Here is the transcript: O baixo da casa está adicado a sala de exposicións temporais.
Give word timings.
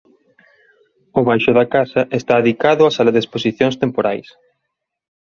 O 1.19 1.21
baixo 1.29 1.51
da 1.57 1.65
casa 1.75 2.01
está 2.19 2.33
adicado 2.37 2.81
a 2.85 2.93
sala 2.97 3.13
de 3.13 3.21
exposicións 3.23 3.75
temporais. 3.83 4.27